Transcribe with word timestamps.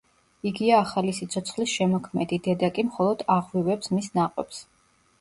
იგია 0.51 0.79
ახალი 0.83 1.13
სიცოცხლის 1.17 1.75
შემოქმედი, 1.75 2.41
დედა 2.49 2.73
კი 2.79 2.89
მხოლოდ 2.91 3.25
აღვივებს 3.39 3.97
მის 3.97 4.13
ნაყოფს. 4.21 4.69